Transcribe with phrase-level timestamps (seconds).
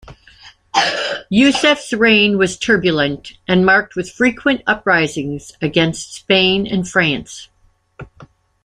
[1.29, 7.49] Yusef's reign was turbulent and marked with frequent uprisings against Spain and France.